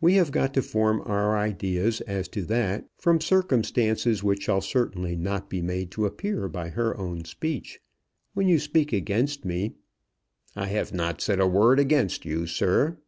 We 0.00 0.14
have 0.14 0.32
got 0.32 0.52
to 0.54 0.62
form 0.62 1.00
our 1.04 1.38
ideas 1.38 2.00
as 2.00 2.26
to 2.30 2.42
that 2.46 2.88
from 2.98 3.20
circumstances 3.20 4.20
which 4.20 4.42
shall 4.42 4.60
certainly 4.60 5.14
not 5.14 5.48
be 5.48 5.62
made 5.62 5.92
to 5.92 6.06
appear 6.06 6.48
by 6.48 6.70
her 6.70 6.98
own 6.98 7.24
speech. 7.24 7.78
When 8.32 8.48
you 8.48 8.58
speak 8.58 8.92
against 8.92 9.44
me" 9.44 9.76
"I 10.56 10.66
have 10.66 10.92
not 10.92 11.20
said 11.20 11.38
a 11.38 11.46
word 11.46 11.78
against 11.78 12.24
you, 12.24 12.48
sir." 12.48 12.98